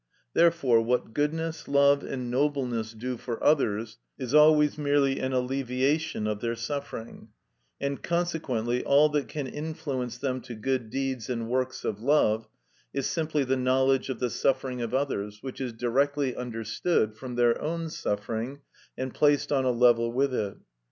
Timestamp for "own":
17.61-17.87